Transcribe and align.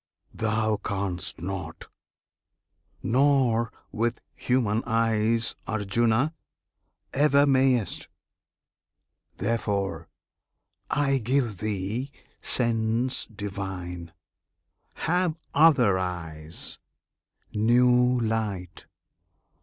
Thou 0.33 0.77
canst 0.77 1.39
not! 1.39 1.87
nor, 3.03 3.71
with 3.91 4.19
human 4.33 4.81
eyes, 4.87 5.53
Arjuna! 5.67 6.33
ever 7.13 7.45
mayest! 7.45 8.07
Therefore 9.37 10.07
I 10.89 11.19
give 11.19 11.57
thee 11.59 12.09
sense 12.41 13.27
divine. 13.27 14.11
Have 14.95 15.37
other 15.53 15.99
eyes, 15.99 16.79
new 17.53 18.19
light! 18.21 18.87